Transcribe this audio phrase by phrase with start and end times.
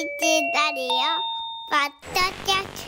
[0.00, 0.88] ラディオ
[1.68, 2.86] ポッドキャス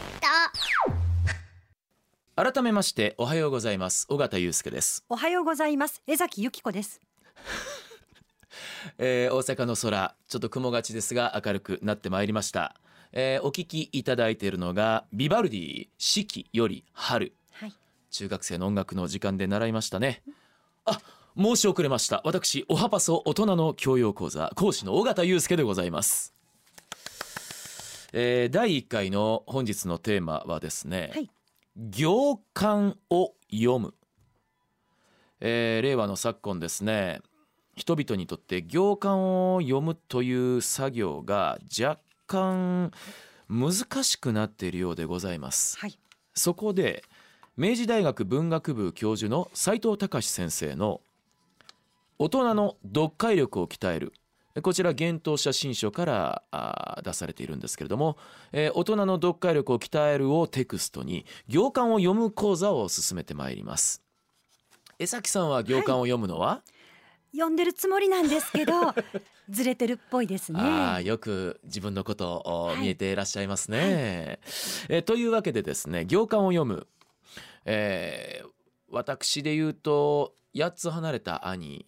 [2.34, 2.42] ト。
[2.42, 4.06] 改めましておはようございます。
[4.08, 6.00] 尾形祐介です、おはようございます。
[6.06, 7.02] 江崎由紀子です。
[8.96, 12.80] えー大阪の空ちょっと雲がちですが明るくなってまいりました、
[13.12, 17.34] えーお聞きいただいているのがビバルディ四季より春。
[17.52, 17.74] はい。
[18.10, 20.22] 中学生の音楽の時間で習いましたね。
[20.86, 20.98] あ
[21.36, 22.22] 申し遅れました。
[22.24, 26.32] 私おはパソ大人の教養講座講師の尾形祐介でございます
[28.14, 31.30] えー第1回の本日のテーマはですね、はい。
[31.76, 33.94] 行間を読む、
[35.40, 37.22] えー令和の昨今ですね
[37.74, 42.90] 人々にとって行間を読むという作業が若干
[43.48, 43.72] 難
[44.04, 45.78] しくなっているようでございます。
[45.78, 45.98] はい。
[46.34, 47.04] そこで
[47.56, 51.00] 明治大学文学部教授の斉藤隆先生の
[52.18, 54.12] 大人の読解力を鍛える
[54.60, 58.18] こちら幻冬写真書から出されているんですけれども、
[58.52, 64.02] えー大人の読解力を鍛えるをテクストに行間を読む講座を進めてまいります。
[64.98, 66.62] 江崎さんは行間を読むのは、
[67.32, 68.72] 読んでるつもりなんですけど
[69.48, 70.60] ずれてるっぽいですね。
[70.60, 72.80] ああよく自分のことをはい。
[72.80, 74.38] 見えていらっしゃいますね。
[74.90, 76.86] えーというわけでですね行間を読む、
[77.64, 78.52] えー
[78.94, 81.86] 私で言うと8つ離れた兄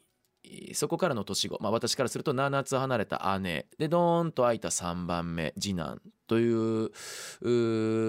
[0.75, 6.91] そこからの年子、まあ、私からすると7つ離れた姉でドーンと空いた3番目次男という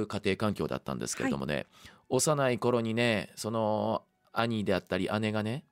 [0.07, 1.65] 家庭環境だったんですけれどもね、
[2.09, 5.63] 幼い頃にねその兄であったり姉がね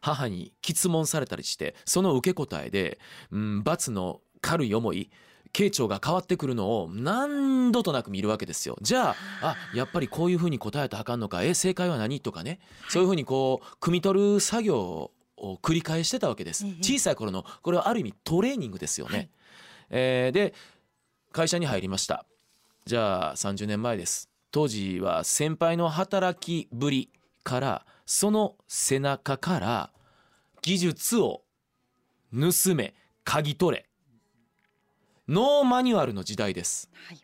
[0.00, 2.98] 母に詰問されたりしてその受け答えで、
[3.30, 5.10] うん、罰の軽い思い
[5.52, 8.76] 慶長が変わってくるのを何度となく見るわけですよ。
[8.82, 12.20] じゃああやっぱりこういうふうに答えたらあかんのかえ正解は何？
[12.20, 15.10] とかねそういうふうにこう汲み取る作業
[15.62, 16.66] 繰り返してたわけです。
[16.66, 19.30] ええ小さい頃のこれはある意味トレーニングですよね、はい。
[19.90, 20.54] えーで
[21.32, 22.26] 会社に入りました。
[22.86, 24.28] じゃあ30年前です。
[24.50, 27.10] 当時は先輩の働きぶり
[27.44, 29.90] からその背中から
[30.62, 31.42] 技術を
[32.32, 32.94] 盗め
[33.24, 33.86] 嗅ぎ取れ。
[35.28, 36.90] ノーマニュアルの時代です。
[37.06, 37.18] はい。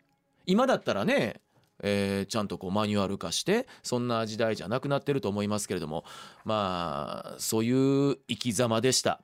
[0.45, 1.41] 今だったらね、
[1.83, 6.05] えーちゃんとこうマニュアル化してそんな時代じゃなくなってると思いますけれども
[6.45, 9.21] まあそういう生き様でした。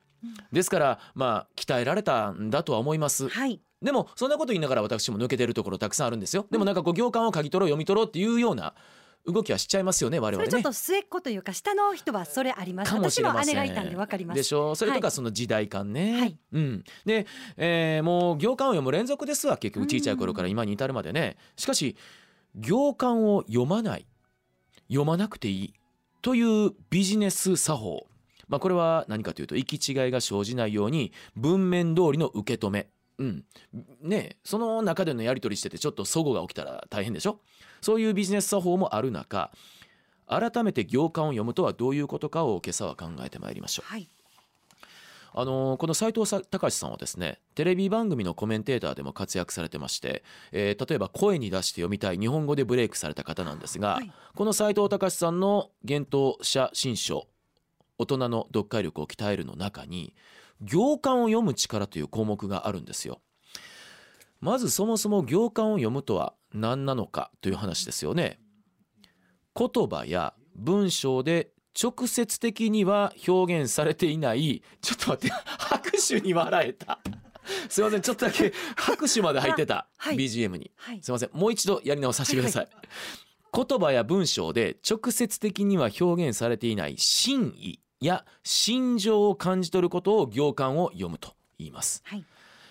[0.52, 3.28] ですからまあ鍛えられたんだとは思います。
[3.28, 3.60] はい。
[3.82, 6.46] でもそんなこと言いながら私も抜けてるところたくさんあるんですよ。
[6.50, 8.74] でもなんかこう行間を嗅ぎ取ろう読み取ろうっていうような
[9.26, 10.50] 動きはしちゃいますよね我々ね。
[10.50, 12.90] それちょっと末っ子というか下の人はそれあります。
[12.92, 13.54] かもし私もれません。
[13.56, 14.36] 姉がいたんでわかります。
[14.36, 14.76] でしょう。
[14.76, 16.38] それとはいかその時代感ね、はい。
[16.52, 17.26] うん、で、
[17.56, 21.36] えーもう行間を読む連続ですわ結局小さい頃から今に至るまでね。
[21.56, 21.96] しかし
[22.54, 24.06] 行間を読まない
[24.88, 25.74] 読まなくていい
[26.22, 28.06] というビジネス作法。
[28.48, 32.88] まあこれは何かというと行き違いが生じないように文面通りの受け止め。
[33.18, 33.44] うん。
[34.00, 37.40] ねその中でのやり取りしててちょっと齟齬が起きたら大変でしょ？
[37.80, 39.52] そういうビジネス作法もある中
[40.26, 43.90] 改めて行間を読むとはどういうことかを今朝は考えてまいりましょう。
[43.90, 44.08] はい。
[45.36, 50.22] あのーこの斉藤さ隆さんはですねテレビ番組のコメンテーターでも活躍されてまして、
[50.52, 57.28] えー例えば声に出して読みたい日本語でブレイクされた方なんですが、はいこの斉藤隆さんの「幻冬写新書
[57.98, 60.14] 大人の読解力を鍛える」の中に
[60.60, 63.20] 行間を読む力という項目があるんですよ。
[64.40, 68.38] まずそもそも行間を読むとは何なのかという話ですよね。
[69.56, 77.00] 言葉や文章で直接的には表現されていないちょっと待って拍手に笑えた。
[77.68, 80.16] すいませんちょっとだけ拍手まで入ってた、はい。
[80.16, 80.70] BGM に。
[80.76, 81.02] はい。
[81.02, 82.68] すいませんもう一度やり直させてください、
[83.52, 92.02] 言葉や文章で直接的には表現されていない真意や心情を感じ取ることを行間を読むと言います。
[92.04, 92.24] はい。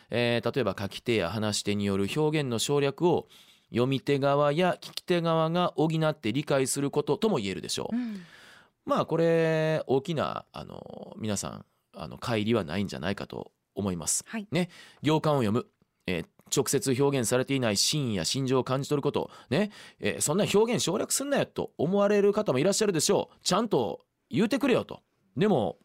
[0.10, 3.28] えー例えば書き手や話し手による表現の省略を
[3.70, 7.96] 読み手側や聞き手側が補って理解することとも言えるでしょう。
[7.96, 8.22] うん
[8.86, 14.24] まあこれ大きなあの皆さんあの乖離はないんじゃないかと思います。
[14.28, 14.48] はい。
[14.52, 14.70] ね。
[15.02, 15.68] 行間を読む、
[16.08, 16.26] えー
[16.56, 19.32] 直接表現されていない真意や心情を感じ取ること。
[19.50, 23.40] ね、えーそんな表現省略すんなよと思われる方もいらっしゃるでしょう。
[23.42, 25.02] ちゃんと言うてくれよと。
[25.36, 25.78] でも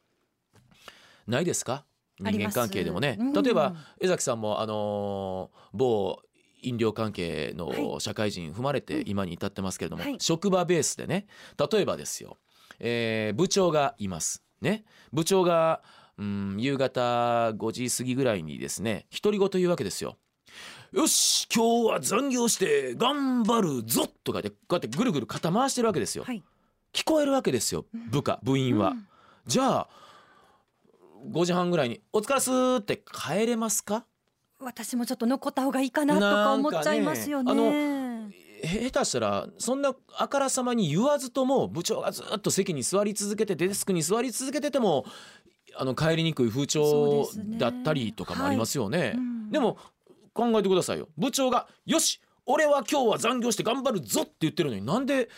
[1.27, 1.87] ないですか？
[2.21, 3.17] 人間関係でもね。
[3.19, 3.33] うん。
[3.33, 6.21] 例えば江崎さんもあのー某
[6.61, 10.17] 飲料関係はの社会人踏まれて今に至ってますけれども、はい。
[10.19, 11.29] 職場ベースでね。
[11.57, 12.37] 例えばですよ、
[12.81, 15.83] えー部長がいますね部長が
[16.19, 20.17] うん夕方5時過ぎぐらいにですね独り言言うわけですよ。
[20.93, 26.25] よし今日は残業して頑張るぞとかでこうやってぐるぐる肩回してるわけですよ。
[26.25, 26.43] はい
[26.93, 28.91] 聞こえるわけですよ部下部員は。
[28.91, 29.07] うん
[29.47, 29.89] じゃあ
[31.33, 32.51] 5時半ぐらいに「お疲れっす」
[32.81, 34.05] って帰れますか？
[34.61, 37.55] 私もちょっと残った方がいいかなとか思っちゃいますよね。
[37.55, 37.57] なん
[38.63, 45.05] 下手したらそんなあからさまに言わずとも部長がずっと席に座り続けてデスクに座り続けてても
[45.77, 47.29] あの帰りにくい風潮
[47.59, 49.13] だったりとかもありますよね。
[49.17, 49.79] うんでも
[50.35, 51.09] 考えてくださいよ。
[51.17, 55.29] 部長が「よし俺は今日は残業して頑張るぞ」って言ってるのになんで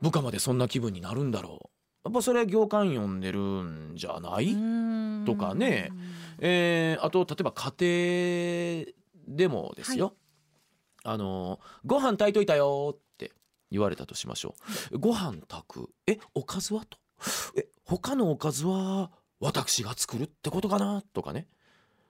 [0.00, 1.68] 部下までそんな気分になるんだろう。
[2.04, 5.24] やっぱそれは行間読んでるんじゃない、うん。
[5.26, 5.90] とかね。
[6.40, 8.84] えーあと例えば家
[9.26, 10.14] 庭でもですよ、
[11.10, 13.32] あのご飯炊いといたよって
[13.70, 14.54] 言われたとしましょ
[14.92, 14.98] う。
[14.98, 15.90] ご飯炊く？
[16.06, 16.98] えおかずはと
[17.56, 19.10] え他のおかずは
[19.40, 21.02] 私が作るってことかな？
[21.12, 21.46] とかね。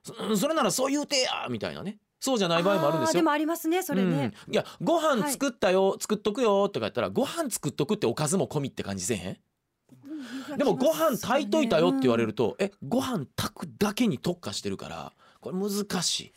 [0.03, 1.99] そそれならそう言うてやみたいなね。
[2.21, 3.12] そうじゃない場合もあるんですよ。
[3.12, 4.33] ーでもありますねそれね。
[4.49, 4.55] うん。
[4.55, 10.59] いやご飯作ったよ、作っとくよとか言ったらご飯作っとくっておかずも込みって感じせえへん？
[10.59, 16.33] でもご飯炊いといたよって言われると、えご飯炊くだけに特化してるからこれ難しい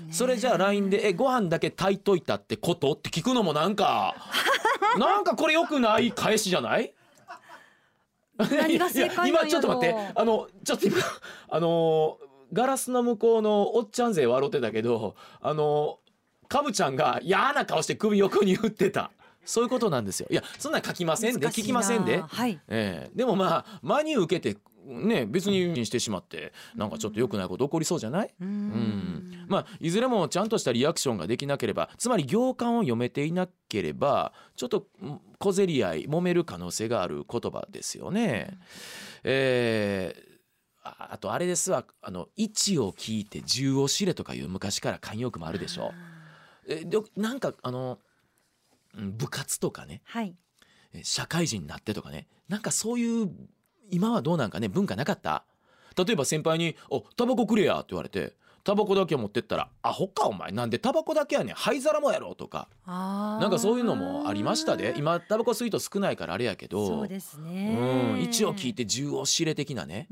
[0.00, 0.12] ね。
[0.12, 4.14] それじゃあ LINE で「えご飯だけ炊いといたってこと?」って聞くのもなんか
[4.98, 6.92] なんかこれよくない返しじゃない？
[9.28, 9.94] 今ちょっと待って。
[10.14, 10.96] あのちょっと今
[11.48, 12.18] あの
[12.52, 15.98] ガラスの向こうのおっちゃん勢笑ってたけどあの
[16.48, 19.10] かぶちゃんが嫌な顔して首横に振ってた。
[19.46, 20.26] そういうことなんですよ。
[20.30, 22.22] いやそんなん書きませんで聞きませんで。
[22.26, 22.58] はい。
[22.68, 23.10] ええ。
[23.14, 28.50] でもまあ真に受けてね別にしてしまってなんかちょっと良くないこと起こりそうじゃない、ううん。
[28.50, 38.58] ん、まあいずれもちゃんとしたリアクションができなければつまり行間を読めていなければちょっとうん小競り合い揉める可能性がある言葉ですよね。
[39.22, 40.34] えー
[40.86, 41.82] ああとあれですわ。
[42.02, 45.92] あの「一を聞いて十を知れ」とかいう昔から慣用句もあるでしょ。
[46.68, 47.98] えでなんかあの
[48.94, 50.02] うん部活とかね。
[50.04, 50.36] はい。
[50.92, 52.28] え社会人になってとかね。
[52.48, 53.30] なんかそういう
[53.90, 55.44] 今はどうなんかね文化なかった？
[55.96, 58.34] 例えば先輩に「おタバコくれや」って言われて
[58.64, 60.50] タバコだけ持ってったら「アホかお前。
[60.50, 61.54] なんでタバコだけやねん。
[61.54, 62.68] 灰皿もやろ」とか。
[62.86, 64.94] なんかそういうのもありましたで。
[64.96, 66.86] 今タバコ吸う人少ないからあれやけど。
[66.86, 67.76] そうですね。
[68.14, 70.08] うん、一を聞いて十を知れ的なね。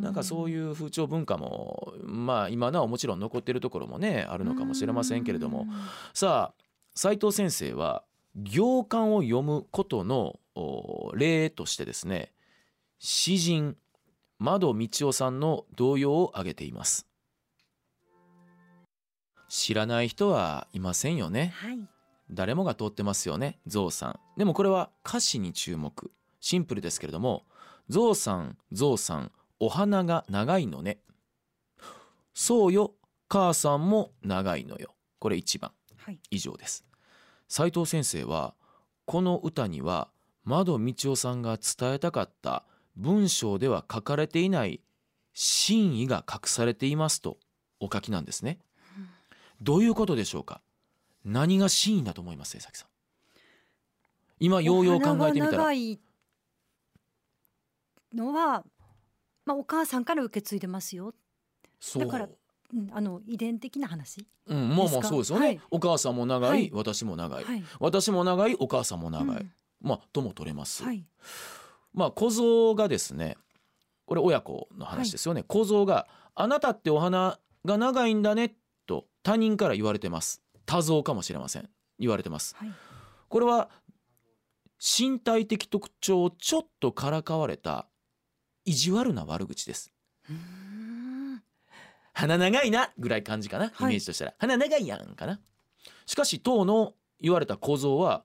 [0.00, 5.66] なんかそうういう風潮文化もまあ今なおもちろん残ってるところもねあるのかもしれませんけれども。
[6.14, 6.62] さあ
[6.94, 8.02] 斉藤先生は
[8.34, 12.32] 行間を読むことのお例としてですね
[13.04, 13.76] 詩人
[14.38, 17.08] 窓道夫さんの童謡を挙げています。
[19.48, 21.52] 知らない人はいませんよね。
[21.56, 21.80] はい。
[22.30, 24.20] 誰もが通ってますよねゾウさん。
[24.38, 26.12] でもこれは歌詞に注目。
[26.38, 27.42] シンプルですけれども
[27.88, 30.98] ゾウさんゾウさんお花が長いのね。
[32.34, 32.94] そうよ
[33.28, 34.94] 母さんも長いのよ。
[35.18, 35.72] これ1番。
[35.96, 36.20] はい。
[36.30, 36.84] 以上です。
[37.48, 38.54] 斉藤先生は
[39.06, 40.08] この歌には
[40.44, 42.64] 窓道夫さんが伝えたかった
[42.96, 44.80] 文章では書かれていない
[45.34, 47.38] 真意が隠されていますと
[47.80, 48.58] お書きなんですね。
[49.60, 50.60] どういうことでしょうか？
[51.24, 52.88] 何が真意だと思います江崎さん？
[54.40, 55.72] 今ようよう考えてみたら。
[58.14, 58.64] のは、
[59.46, 61.14] まあ、お母さんから受け継いでますよ。
[61.80, 62.04] そう。
[62.04, 62.28] だから
[62.74, 64.26] うんあの遺伝的な話。
[64.46, 65.60] うん、まあまあそうですよね、はい。
[65.70, 66.70] お母さんも長い、はい。
[66.74, 67.64] 私も長い、はい。
[67.80, 69.52] 私も長いお母さんも長い、うん。
[69.80, 71.04] まあとも取れます、はい。
[71.92, 73.36] まあ小僧がですね
[74.06, 78.56] これ親子の話ですよね、小僧が「あなたってお花が長いんだね」
[78.86, 80.42] と他人から言われてます。
[80.66, 81.68] 多臓かもしれません。
[81.98, 82.54] 言われてます。
[82.56, 82.70] はい。
[83.28, 83.70] これは
[84.78, 87.86] 身体的特徴をちょっとからかわれた
[88.64, 89.92] 意地悪な悪口です。
[92.12, 93.74] 鼻長いなぐらい感じかな、はい。
[93.80, 94.34] イメージとしたら。
[94.38, 95.40] 鼻長いやんかな。
[96.06, 98.24] しかし当の言われた小僧は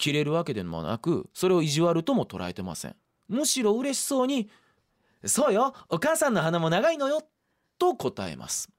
[0.00, 2.96] 切れるわけでもなくそれを意地悪とも捉えてません。
[3.28, 4.50] むしろ嬉しそうに
[5.24, 7.22] 「そうよお母さんの鼻も長いのよ」
[7.78, 8.70] と答えます。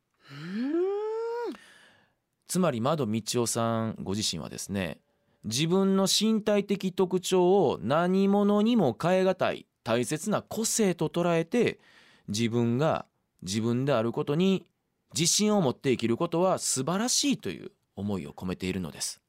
[2.48, 5.00] つまり窓道夫さんご自身はですね
[5.44, 11.80] 自分の身体的特徴を何者にも変え難い大切な個性と捉えて
[12.28, 13.06] 自分が
[13.42, 14.66] 自分であることに
[15.13, 19.22] 自信を持って生きることは素晴らしいという思いを込めているのです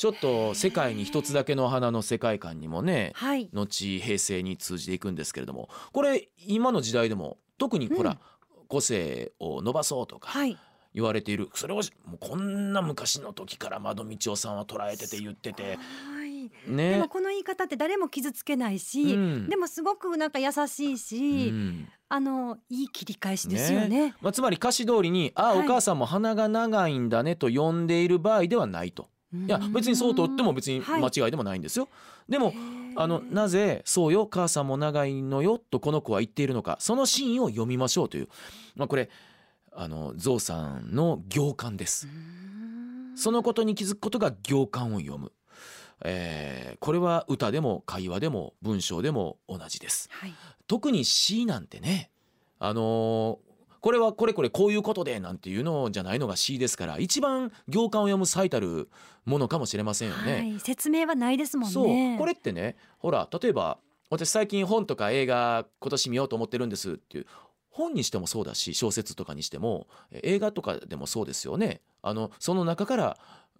[0.00, 3.50] ちょっと世界に一つだけの花の世界観にもねはい。
[3.52, 8.18] 後平成に通じていくんですけれどもこれ今の時代でも特にほら、うん。
[8.66, 10.56] 個性を伸ばそうとか、はい。
[10.94, 11.50] 言われている。
[11.54, 15.76] それをもうこんな昔の時から窓道夫さんは捉えてて言ってて。
[15.76, 16.48] はい。
[16.66, 19.48] でねもこの言い方って誰も傷つけないし、うん。
[19.50, 21.88] でもすごくなんか優しいし、うん。
[22.08, 24.14] あのいい切り返しですよね。
[24.22, 25.58] まあ、つまり歌詞通りに「ああ、はい。
[25.58, 31.88] お母さんも鼻が長いんだね」と呼んでいる場合ではないといや別にそうとっても別にはい間違いでもないんですよ。
[32.28, 32.52] でも
[32.96, 38.28] あのなぜ「そうよ母さんも長いのよ」とこの子は言っているのかそのシーンを読みましょうという、
[38.74, 39.08] まあ、これ
[39.72, 42.08] あのゾウさんの行間です。
[43.14, 45.32] そのことに気づくことが行間を読む、
[46.04, 50.08] えーこれは歌でも会話でも文章でも同じです。
[50.10, 50.34] はい。
[50.66, 52.10] 特に詩なんてね
[52.58, 53.49] あのー
[53.80, 58.88] これはこれこれこういうことでなんていうのじゃないのが詩ですから一番行間を読む最たる
[59.24, 60.32] ものかもしれませんよね。
[60.32, 60.60] はい。
[60.60, 61.72] 説明はないですもんね。
[61.72, 63.78] そうこれってねほら例えば
[64.10, 67.26] 私最近本とか映画今年見ようと思ってるんですっていう
[67.70, 73.16] 本にしてもそうだし小説とかにしてもえ映画とかでもそうですよねあのその中から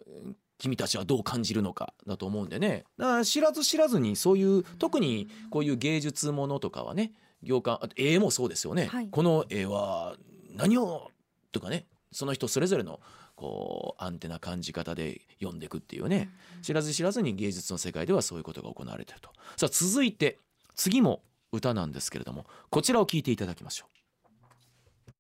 [0.07, 7.13] えー君たちはどう感じるのかだと思うんでねだから知らず知らずにそういう特にこういう芸術ものとかはね
[7.43, 9.09] 行間あと絵もそうですよね、はい。
[9.09, 10.17] この絵は
[10.55, 11.11] 何を
[11.53, 13.01] とかねその人それぞれの
[13.37, 16.31] こうアンテナ感じ方で読んでいくっていうね、
[16.61, 19.31] 知らず知らずに芸術の世界ではそういうことが行われていると。
[19.57, 20.39] さあ続いて
[20.77, 25.11] 次も歌なんですけれどもこちらを聞いていただきましょう、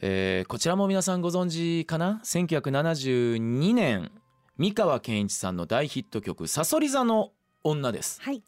[0.00, 4.10] えーこちらも皆さんご存知かな？1972年
[4.56, 8.20] 三河健一さんの大ヒット曲「さそり座の女」です。
[8.22, 8.42] はい。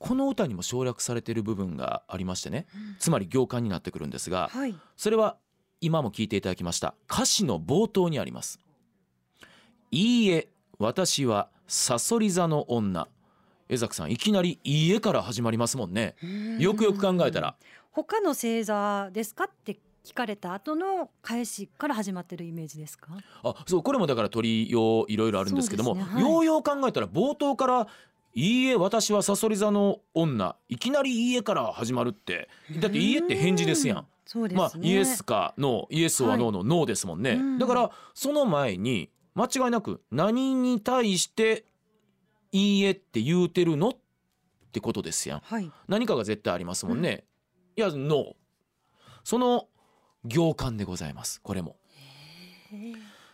[0.00, 2.66] この歌にも省略されている部分がありましてね
[2.98, 4.74] つまり行間になってくるんですがはい。
[4.96, 5.36] それは
[5.80, 8.58] 今も聞いていただきました歌詞の冒頭にあります。
[9.90, 13.08] いいえ、私はさそり座の女。
[13.68, 16.16] 江崎さん、いきなりいいえから始まりますもんね。
[16.58, 17.56] よくよく考えたら。
[17.92, 23.08] 他の星座ですかって聞かれた後の返しから始まってるイメージですか？
[23.42, 27.86] あ、そう、これもだから取りよういろいろあるんですけども、ねはいようよう考えたら冒頭から
[28.32, 30.56] いいえ、私はさそり座の女。
[30.68, 32.48] いきなりいいえから始まるって。
[32.78, 34.06] だっていいえって返事ですやん。
[34.24, 34.60] そうですね。
[34.60, 37.58] まあイエスかノーイエスはノーのノーですもんね、うん。
[37.58, 41.64] だからその前に間違いなく何に対して
[42.52, 43.88] いいえって言うてるの？
[43.88, 43.92] っ
[44.72, 45.40] てことですやん。
[45.40, 45.70] はい。
[45.88, 47.24] 何かが絶対ありますもんね、
[47.76, 48.34] いやノー。
[49.24, 49.66] その
[50.24, 51.40] 行間でございます。
[51.42, 51.76] これも。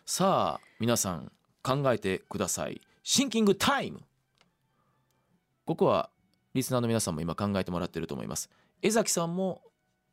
[0.07, 1.31] さあ皆さん
[1.63, 2.81] 考えてください。
[3.03, 4.01] シンキングタイム
[5.67, 6.11] ここは
[6.55, 8.49] リスナーの皆さんも今考えてもらってると思います。
[8.83, 9.63] 江崎さんも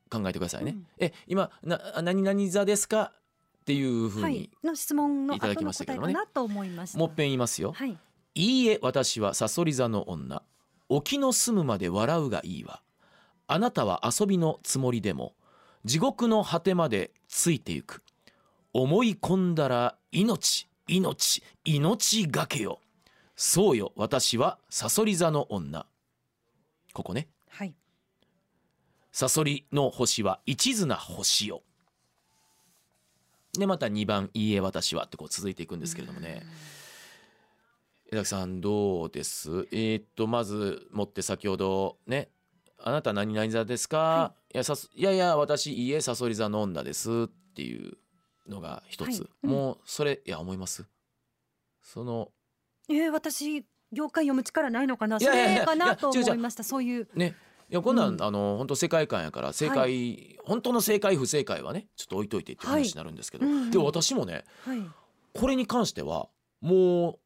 [0.10, 0.88] 考えてくださいね、うん。
[0.98, 3.14] え今な何々座ですか
[3.62, 4.50] っていうふうにはい。
[4.64, 6.08] の質問のいただきましたけどね。
[6.08, 7.00] 答えかなと思いました。
[7.00, 7.98] もっぺん言いますよ、はい。
[8.36, 10.42] いいえ私はさそり座の女。
[10.90, 12.82] 沖の住むまで笑うがいいわ。
[13.48, 15.36] あなたは遊びのつもりでも
[15.86, 18.04] 地獄の果てまでついてゆく。
[18.74, 22.80] 思い込んだら命命命がけよ
[23.46, 25.86] そうよ私はさそり座の女。
[26.94, 27.28] ここね。
[27.50, 27.76] はい。
[29.12, 31.62] さそりの星は一途な星よ。
[33.60, 36.42] でまた2番「いいえ私は」ってこう続いていくんですけれどもね。
[38.14, 39.68] 江崎さんどうです？
[39.74, 42.30] えーっとまずもって先ほどね
[42.80, 44.34] 「あなた何々座ですか？
[44.54, 44.58] い。
[44.58, 47.98] やさすいやいや私いいえさそり座の女です」っていう
[48.48, 49.30] のが一つ、はい。
[49.44, 49.50] うん。
[49.50, 50.86] もうそれいや思います？
[51.82, 52.32] その
[52.90, 55.20] えー、私業界読む力ないのかな？
[55.20, 56.64] それかなと思いました。
[56.64, 57.08] そういう。
[57.16, 57.36] ね
[57.70, 64.80] いやこんなん、うんあの本当世界観やから正解、本当の正解不正解はねちょっと置いといてって話になるんですけど、はいうんうんで私もねはい。
[65.34, 66.28] これに関しては
[66.62, 67.20] も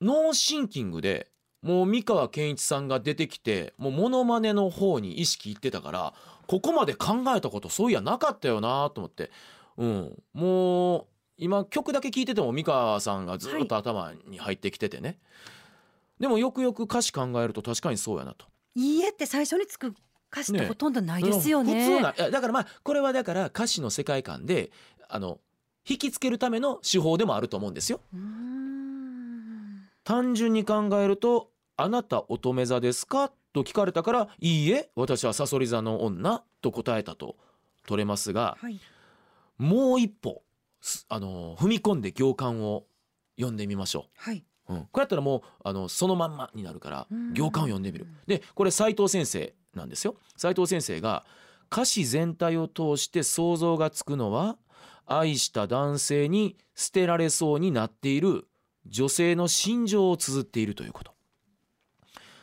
[0.00, 1.30] うノーシンキングで
[1.62, 6.14] もう三河健一さんが出てきてもうモノマネの方に意識いってたから
[6.46, 9.30] ここまで考えたことそういやなかったよなと思って、
[9.76, 11.06] うん、もう
[11.40, 15.18] 今曲だけ聴いてても三河さんがずっと頭に入ってきててね、
[16.20, 18.46] でもよくよく歌詞考えると確かにそうやなと。
[18.74, 19.94] いいえって最初につく
[20.30, 21.72] 歌詞ってねほとんどないですよね。
[21.72, 24.70] うん普通ないやだからまあこれはだから歌詞の世界観で
[25.08, 25.40] あの
[25.88, 28.00] 引きつけるための手法でもあると思うんですよ。
[30.04, 37.36] 単純に考えると「あなた乙女座ですか?」と聞かれたから「いいえ私はさそり座の女」と答えたと
[37.86, 38.78] 取れますがはい。
[39.58, 40.49] もう一歩す
[41.08, 42.86] あの踏み込んで行間を
[43.36, 44.44] 読んでみましょはい。
[44.68, 44.74] う。
[44.74, 48.06] うん、これやったらもうあのそのまんまになるからうん行間を読んでみる。
[48.26, 50.16] でこれ斉藤先生なんですよ。
[50.36, 51.24] 斉藤先生が
[51.72, 54.56] 歌詞全体を通して想像がつくのは
[55.06, 58.46] 愛した男性に捨てられそうになっている
[58.86, 61.12] 女性の心情を綴っているということ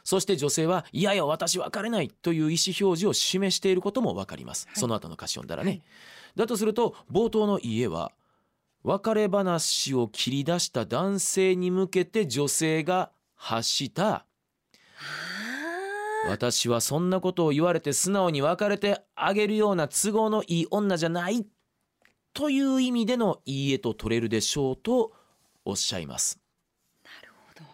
[0.03, 5.81] そして女性はいやいや私別れないという意思表示を示していることも分かります、はいその後の歌詞読んだらね、はい
[6.37, 8.11] だとすると冒頭の家は
[8.87, 14.25] 別れ話を切り出した男性に向けて女性が発した
[16.29, 21.45] 私はそんなことを言われて素直に別れてあげるような都合のいい女じゃない
[22.33, 25.11] という意味でのいいえと取れるでしょうと
[25.65, 26.39] おっしゃいます。
[27.03, 27.69] なるほど。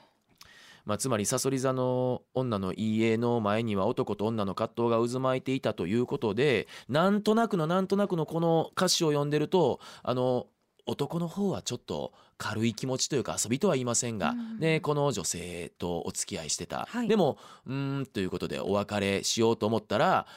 [0.86, 10.48] まあ、つまりさそり座の女の家の前には男と女の葛藤が渦巻いていたということでなんとなくのなんとなくのこの歌詞を読んでるとあの
[10.86, 14.60] 男の方はちょっと軽い気持ちというか遊びとは言いませんが、うん。
[14.60, 17.08] ね、この女性とお付き合いしてた、はい。
[17.08, 20.28] でもうーんということでお別れしようと思ったら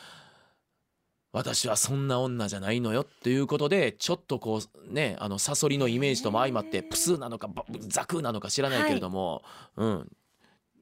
[1.32, 9.42] 私はそんな女じゃないのよっていうことでちょっとこうねあのサソリのイメージとも相まってプスーなのかバザクーなのか知らないけれども、
[9.76, 10.08] うん。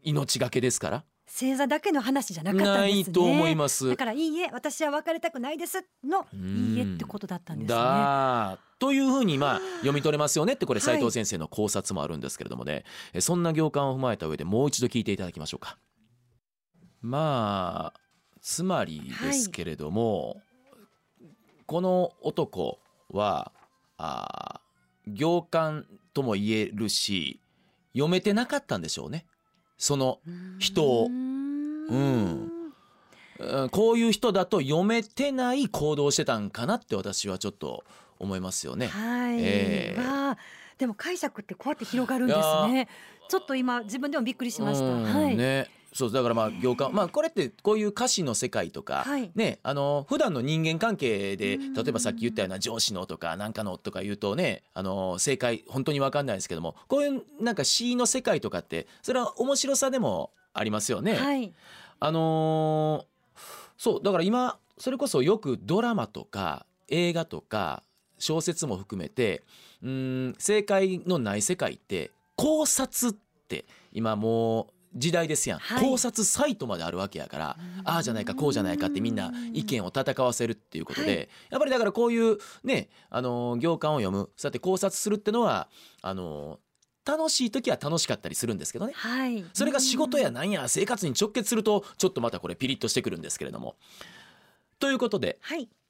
[0.07, 3.97] 命がけですから星座だけの話じゃなかったんですねないと思いますだ。
[3.97, 15.79] からいいえ私は別れたくないですのうんいいえってことだったんですねだというふうにまあ読み取れますよねってこれはい斉藤先生の考察もあるんですけれどもね、えそんな行間を踏まえた上でもう一度聞いていただきましょうか。
[17.01, 18.01] まあ
[18.41, 20.43] つまりですけれども、
[21.67, 22.79] この男
[23.11, 23.53] は
[23.97, 27.41] あー行間とも言えるし
[27.95, 29.25] 読めてなかったんでしょうね。
[29.85, 30.19] その
[30.59, 31.09] 人を。
[31.09, 32.51] うん。
[33.71, 37.85] こういう人だと読めてない行動をしてたんかなって私はちょっと
[38.19, 38.87] 思いますよね。
[38.87, 40.01] はい、ええ。
[40.01, 40.39] わあ
[40.79, 42.89] でも解釈ってこうやって広がるんですね。
[43.29, 44.87] ちょっと今自分でもびっくりしました。
[44.87, 49.31] うんはい、ね、そうだからまあ行間まあこれってこういう歌詞の世界とか、はい。
[49.35, 51.75] ねあの普段の人間関係でうん。
[51.75, 61.15] 例えばさっき言ったような上司のとかなんかのとか言うとねあの正解本当に分かんないですけどもこういうなんか詩の世界とかってそれは面白さでもありますよね。
[61.15, 61.53] はい。
[62.01, 63.15] あのー
[63.77, 67.83] そうだから今それこそよくドラマとか映画とか
[68.19, 69.43] 小説も含めて
[69.85, 73.15] うーん正解のない世界って考察っ
[73.49, 75.85] て今もう時代ですやん、はい。
[75.85, 81.29] 考察サイトまであるわけやからああじゃないかこうじゃないかってみんな意見を戦わせるっていうことで、はい。
[81.51, 84.31] やっぱりだからこういうねあのー行間を読む。
[84.37, 85.69] そうやって考察するってのは
[86.01, 86.59] あのー
[87.07, 88.95] 楽しい時は楽しかったりするんですけどね。
[88.95, 89.45] はい。
[89.53, 93.77] それが仕事やなんや生活に直結するとちょっとまたこれピリッとしてくるんですけれども。
[94.79, 95.69] ということではい「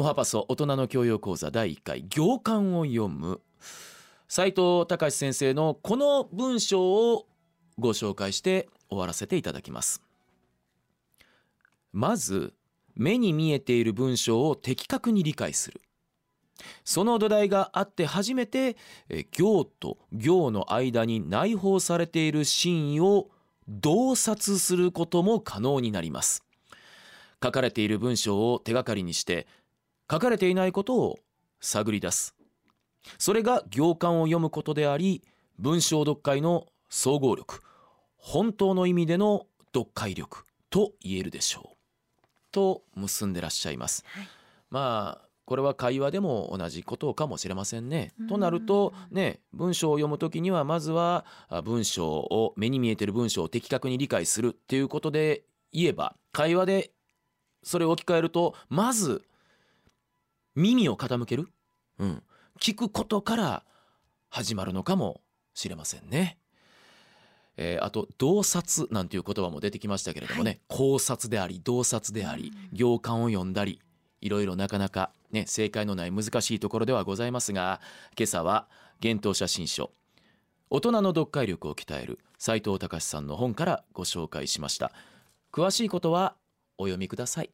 [0.00, 3.40] おはパソ大人の教養講座第1回行間を読む」
[4.28, 7.26] 斉藤隆先生のこの文章を
[7.80, 10.00] ご紹介して終わらせていただきます。
[11.92, 12.54] まず
[12.94, 15.80] 目に見えている文章を的確に理解する。
[16.84, 18.76] その土台があって初めて
[19.08, 23.30] え行と行の間に内包されている真意を
[23.66, 26.44] 洞察することも可能になります
[27.42, 29.46] 書かれている文章を手がかりにして
[30.10, 31.18] 書かれていないことを
[31.60, 32.34] 探り出す。
[33.18, 35.22] それが行間を読むことであり
[35.58, 37.62] 文章読解の総合力
[38.16, 41.76] 本当の意味での読解力と言えるでしょう。
[42.50, 44.28] と結んでらっしゃいます、はい。
[44.70, 48.12] まあこれは会話でも同じことかもしれませんね。
[48.20, 48.26] うん。
[48.26, 56.90] となるとね文章を読むときにはまずはあ文章を目に見えてる文章を的確に理解するっていうことで言えば会話で
[57.62, 59.22] それを置き換えるとまず
[60.58, 61.48] 耳を傾ける、
[61.98, 62.22] うん、
[62.60, 63.64] 聞くことから
[64.28, 65.20] 始まるのかも
[65.54, 66.38] しれませんね。
[67.56, 73.80] えーあと洞察なんていう言葉も出てきましたけれどもね、考察であり洞察であり行間を読んだり
[74.20, 77.80] いろいろなかなかね正解のない難しいところではございますが
[78.16, 78.68] 今朝は
[79.02, 79.92] 幻冬写真書
[80.70, 84.92] 大人の読解力を鍛える斉藤隆さんの本からご紹介しました。
[85.52, 86.34] 詳しいことは
[86.78, 87.50] お読みください